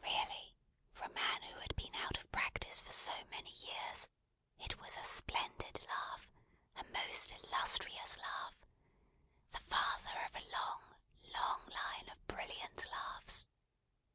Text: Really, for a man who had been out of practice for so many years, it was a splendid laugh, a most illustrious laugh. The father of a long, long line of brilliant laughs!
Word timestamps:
Really, 0.00 0.56
for 0.92 1.04
a 1.04 1.10
man 1.10 1.42
who 1.42 1.58
had 1.58 1.76
been 1.76 1.94
out 1.96 2.16
of 2.16 2.32
practice 2.32 2.80
for 2.80 2.90
so 2.90 3.12
many 3.30 3.50
years, 3.50 4.08
it 4.58 4.80
was 4.80 4.96
a 4.96 5.04
splendid 5.04 5.82
laugh, 5.86 6.26
a 6.76 6.84
most 6.84 7.32
illustrious 7.32 8.16
laugh. 8.16 8.54
The 9.50 9.60
father 9.68 10.22
of 10.24 10.34
a 10.36 10.48
long, 10.50 10.94
long 11.22 11.66
line 11.66 12.08
of 12.08 12.26
brilliant 12.28 12.86
laughs! 12.90 13.46